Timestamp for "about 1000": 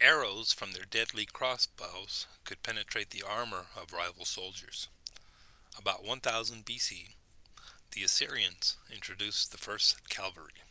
5.76-6.64